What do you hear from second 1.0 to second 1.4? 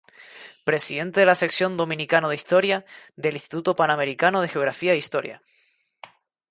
de la